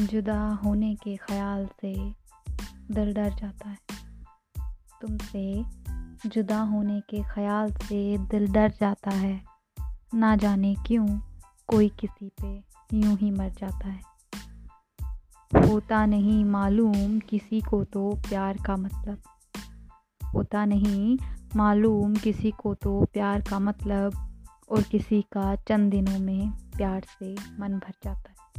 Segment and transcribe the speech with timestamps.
[0.00, 2.14] जुदा होने के ख्याल से
[2.90, 3.78] दिल डर जाता है।
[5.00, 5.64] तुमसे
[6.28, 9.42] जुदा होने के ख्याल से दिल डर जाता है।
[10.14, 11.20] ना जाने क्यों
[11.66, 12.64] कोई किसी पे
[12.98, 14.00] यूँ ही मर जाता है।
[15.68, 19.22] होता नहीं मालूम किसी को तो प्यार का मतलब।
[20.34, 21.18] होता नहीं
[21.56, 24.12] मालूम किसी को तो प्यार का मतलब
[24.70, 28.49] और किसी का चंद दिनों में प्यार से मन भर जाता है।